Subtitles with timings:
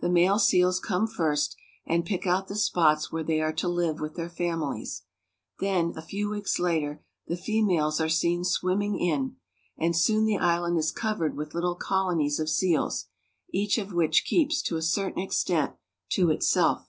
[0.00, 4.00] The male seals come first, and pick out the spots where they are to live
[4.00, 5.02] with their fam iUes;
[5.60, 9.36] then, a few weeks later, the females are seen swim ming in;
[9.76, 13.08] and soon the island is covered with little colonies of seals,
[13.52, 15.74] each of which keeps, to a certain extent,
[16.12, 16.88] to itself.